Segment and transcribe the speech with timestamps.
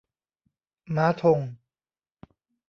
[0.95, 1.39] ม้า ธง